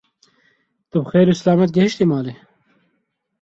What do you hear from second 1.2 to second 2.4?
û silamet gihîştî malê?